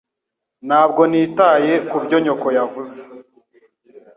Ntabwo 0.67 1.01
nitaye 1.11 1.73
kubyo 1.89 2.17
nyoko 2.23 2.47
yavuze 2.57 2.99